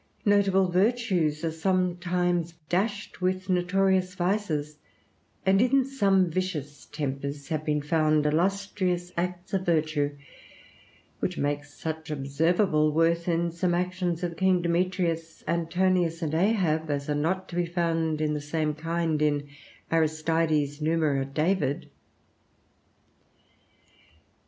Notable 0.25 0.67
virtues 0.71 1.45
are 1.45 1.51
sometimes 1.51 2.55
dashed 2.69 3.21
with 3.21 3.49
notorious 3.51 4.15
vices, 4.15 4.79
and 5.45 5.61
in 5.61 5.85
some 5.85 6.27
vicious 6.31 6.87
tempers 6.87 7.49
have 7.49 7.63
been 7.63 7.83
found 7.83 8.25
illustrious 8.25 9.11
acts 9.15 9.53
of 9.53 9.63
virtue, 9.67 10.17
which 11.19 11.37
makes 11.37 11.75
such 11.75 12.09
observable 12.09 12.91
worth 12.91 13.27
in 13.27 13.51
some 13.51 13.75
actions 13.75 14.23
of 14.23 14.37
King 14.37 14.63
Demetrius, 14.63 15.43
Antonius, 15.47 16.23
and 16.23 16.33
Ahab, 16.33 16.89
as 16.89 17.07
are 17.07 17.13
not 17.13 17.47
to 17.49 17.55
be 17.55 17.67
found 17.67 18.21
in 18.21 18.33
the 18.33 18.41
same 18.41 18.73
kind 18.73 19.21
in 19.21 19.49
Aristides, 19.91 20.81
Numa, 20.81 21.05
or 21.19 21.25
David. 21.25 21.91